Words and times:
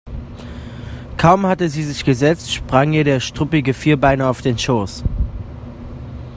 Kaum 1.17 1.45
hatte 1.45 1.69
sie 1.69 1.83
sich 1.83 2.03
gesetzt, 2.03 2.51
sprang 2.51 2.91
ihr 2.93 3.03
der 3.03 3.19
struppige 3.19 3.71
Vierbeiner 3.75 4.31
auf 4.31 4.41
den 4.41 4.57
Schoß. 4.57 5.03